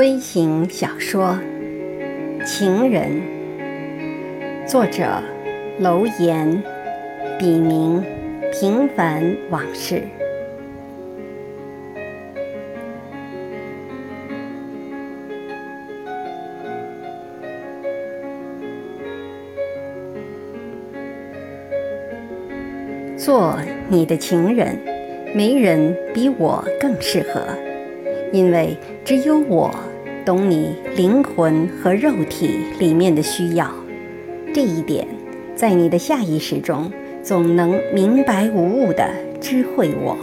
[0.00, 1.38] 微型小说
[2.46, 3.20] 《情人》，
[4.66, 5.22] 作者
[5.78, 6.62] 楼岩，
[7.38, 8.02] 笔名
[8.50, 10.02] 平凡往事。
[23.18, 24.78] 做你的情人，
[25.34, 27.42] 没人比我更适合，
[28.32, 29.70] 因为只有我
[30.24, 33.70] 懂你灵魂和肉体里面的需要。
[34.54, 35.06] 这一点，
[35.54, 36.90] 在你的下意识中
[37.22, 39.08] 总能明白无误地
[39.40, 40.16] 知会我。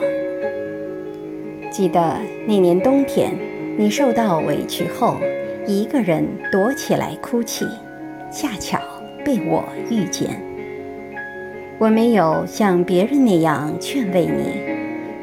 [1.71, 3.31] 记得那年冬天，
[3.77, 5.17] 你受到委屈后，
[5.65, 7.65] 一个人躲起来哭泣，
[8.31, 8.79] 恰巧
[9.23, 10.41] 被我遇见。
[11.77, 14.76] 我没有像别人那样劝慰你，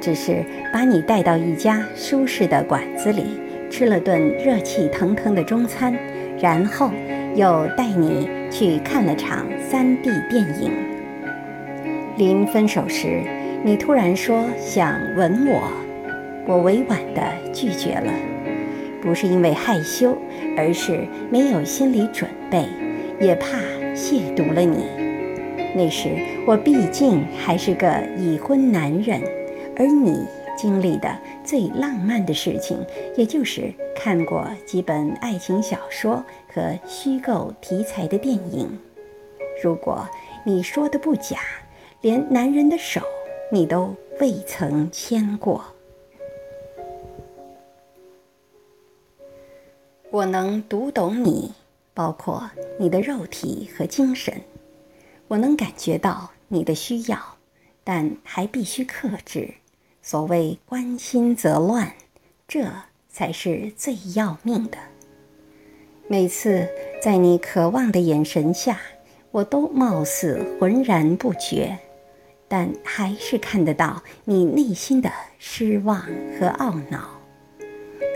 [0.05, 5.97] 只是把你带到一家舒适的馆子里，吃了顿热气腾腾的中餐，
[6.38, 6.91] 然后
[7.34, 10.70] 又带你去看了场 3D 电影。
[12.19, 13.22] 临分手时，
[13.62, 15.72] 你突然说想吻我，
[16.47, 18.12] 我委婉地拒绝了，
[19.00, 20.14] 不是因为害羞，
[20.55, 22.66] 而是没有心理准备，
[23.19, 23.56] 也怕
[23.94, 24.84] 亵渎了你。
[25.75, 26.10] 那时
[26.47, 29.19] 我毕竟还是个已婚男人，
[29.77, 32.78] 而你经历的最浪漫的事情，
[33.17, 38.78] 也就是看过几本爱情小说和虚构题材的电影。
[39.62, 40.08] 如果
[40.44, 41.39] 你说的不假，
[42.00, 43.00] 连男人的手
[43.50, 45.64] 你都未曾牵过。
[50.11, 51.53] 我能读懂你，
[51.93, 52.48] 包括
[52.78, 54.41] 你的肉体和精神。
[55.27, 57.19] 我能感觉到你的需要，
[57.82, 59.54] 但还必须克制。
[60.06, 61.91] 所谓关心则乱，
[62.47, 62.70] 这
[63.09, 64.76] 才是最要命的。
[66.06, 66.69] 每次
[67.00, 68.78] 在你渴望的眼神下，
[69.31, 71.78] 我都貌似浑然不觉，
[72.47, 75.98] 但还是看得到你内心的失望
[76.38, 77.19] 和懊恼。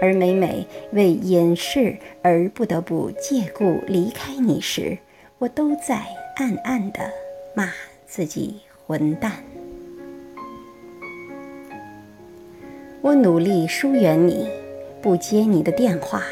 [0.02, 4.98] 而每每为掩饰而不得不借故离开你时，
[5.38, 6.06] 我都在。
[6.36, 7.00] 暗暗的
[7.52, 7.68] 骂
[8.06, 9.32] 自己混蛋。
[13.00, 14.48] 我努力疏远你，
[15.00, 16.22] 不接你的电话，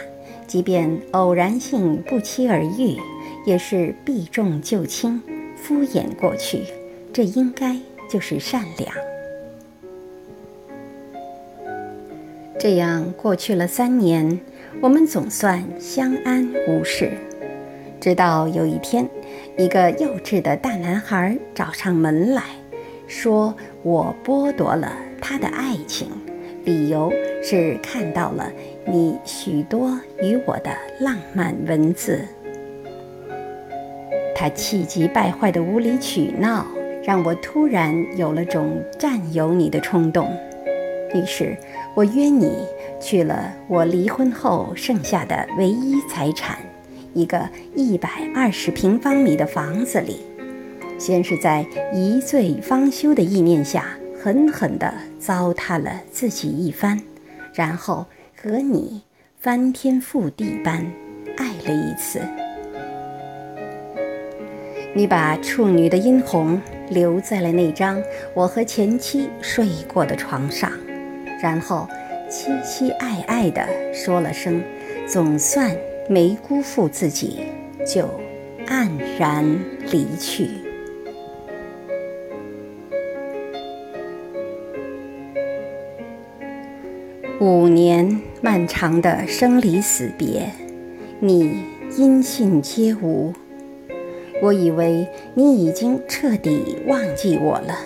[0.46, 2.96] 即便偶然性不期而遇，
[3.44, 5.22] 也是避重就轻，
[5.56, 6.64] 敷衍过去。
[7.12, 7.76] 这应该
[8.10, 8.92] 就是善良。
[12.58, 14.40] 这样过去了三年，
[14.80, 17.12] 我们总算相安无事。
[18.00, 19.08] 直到有一天，
[19.56, 22.42] 一个幼稚的大男孩找上门来
[23.06, 26.08] 说：“我剥夺了他的爱情，
[26.66, 27.10] 理由
[27.42, 28.52] 是看到了
[28.84, 32.20] 你许多与我的浪漫文字。”
[34.36, 36.66] 他气急败坏的无理取闹，
[37.02, 40.30] 让我突然有了种占有你的冲动。
[41.14, 41.56] 于是，
[41.94, 42.52] 我约你
[43.00, 46.58] 去了我离婚后剩下的唯一财产。
[47.14, 50.18] 一个一百二十平方米的房子里，
[50.98, 57.00] 先是在一醉方休的意念下，狠狠地糟蹋了自己一番，
[57.54, 58.06] 然后
[58.36, 59.02] 和你
[59.38, 60.84] 翻天覆地般
[61.36, 62.20] 爱了一次。
[64.94, 68.02] 你把处女的殷红留在了那张
[68.34, 70.72] 我和前妻睡过的床上，
[71.40, 71.86] 然后
[72.30, 74.62] 凄凄爱爱地说了声
[75.06, 75.70] ：“总算。”
[76.08, 77.40] 没辜负自己，
[77.84, 78.08] 就
[78.68, 78.88] 黯
[79.18, 79.44] 然
[79.90, 80.65] 离去。
[87.38, 90.50] 五年漫长的生离死别，
[91.20, 91.64] 你
[91.98, 93.30] 音信皆无。
[94.40, 97.76] 我以为你已经彻底忘记我了，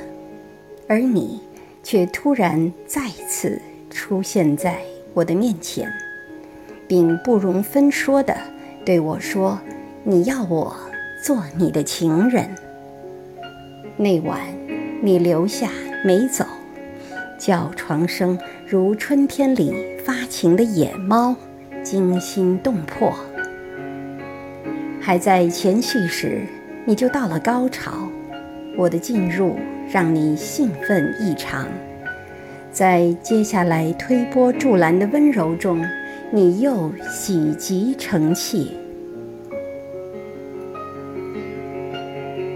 [0.86, 1.40] 而你
[1.82, 3.60] 却突然再次
[3.90, 4.78] 出现在
[5.14, 5.92] 我的面前。
[6.86, 8.36] 并不容分说地
[8.84, 9.60] 对我说
[10.04, 10.76] ：“你要我
[11.24, 12.48] 做你的情人。”
[13.96, 14.40] 那晚，
[15.02, 15.70] 你留下
[16.04, 16.44] 没走，
[17.40, 21.34] 叫床声如春天里发情的野猫，
[21.82, 23.14] 惊心动魄。
[25.00, 26.42] 还在前戏时，
[26.84, 27.92] 你就到了高潮，
[28.76, 29.56] 我的进入
[29.90, 31.66] 让你兴奋异常，
[32.70, 35.82] 在接下来推波助澜的温柔中。
[36.32, 38.76] 你又喜极成泣，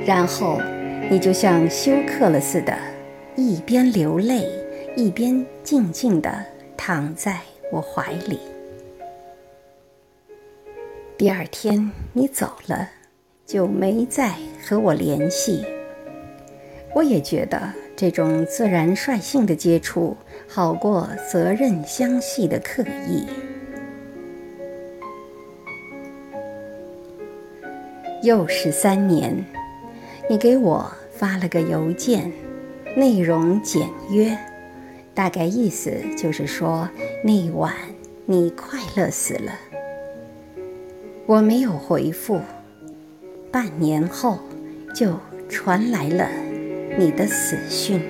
[0.07, 0.61] 然后
[1.11, 2.73] 你就像休克了似的，
[3.35, 4.47] 一边流泪，
[4.97, 6.31] 一边静静地
[6.77, 7.41] 躺在
[7.73, 8.39] 我怀里。
[11.19, 12.89] 第二天你走了，
[13.45, 14.33] 就没再
[14.65, 15.65] 和我联系。
[16.95, 20.17] 我也觉得这种自然率性的接触
[20.49, 23.27] 好过责任相系的刻意。
[28.23, 29.45] 又是三年，
[30.31, 32.31] 你给我发了个邮件，
[32.97, 34.39] 内容简约，
[35.15, 36.89] 大概意思就是说
[37.23, 37.73] 那晚
[38.27, 39.53] 你快乐死了。
[41.27, 42.41] 我没有回复，
[43.51, 44.39] 半年后
[44.95, 45.19] 就
[45.49, 46.29] 传来了
[46.99, 48.03] 你的死讯。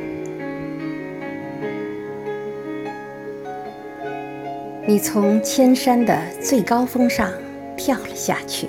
[4.86, 7.30] 你从千山的最高峰上
[7.76, 8.68] 跳了下去。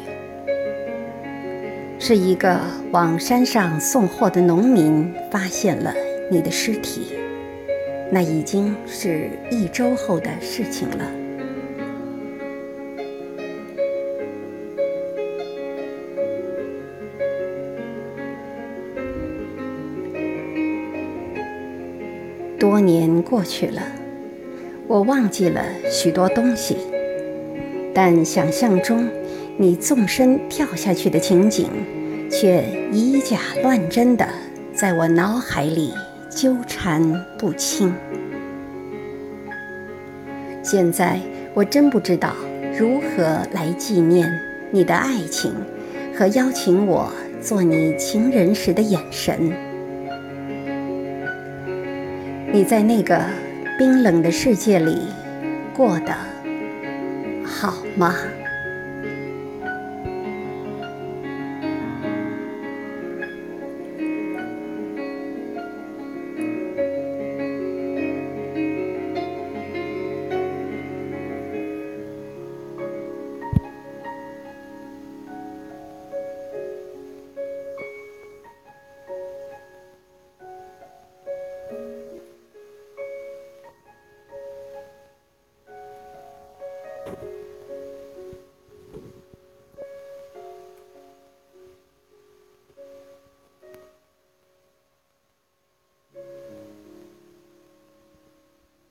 [1.97, 2.59] 是一个
[2.91, 5.93] 往山上送货的农民发现了
[6.29, 7.13] 你的尸体，
[8.11, 11.11] 那已经是一周后的事情了。
[22.59, 23.81] 多年过去了，
[24.87, 26.77] 我忘记了许多东西，
[27.93, 29.07] 但想象中。
[29.57, 31.69] 你纵身跳下去的情景，
[32.29, 32.61] 却
[32.91, 34.27] 以假乱真的
[34.73, 35.93] 在我脑海里
[36.35, 37.01] 纠缠
[37.37, 37.93] 不清。
[40.61, 41.17] 现在
[41.53, 42.35] 我真不知道
[42.77, 43.23] 如何
[43.53, 44.29] 来纪念
[44.69, 45.53] 你的爱情
[46.13, 47.09] 和邀请我
[47.41, 49.49] 做你情人时的眼神。
[52.51, 53.21] 你在那个
[53.77, 55.07] 冰冷的世界里
[55.73, 56.13] 过得
[57.45, 58.13] 好吗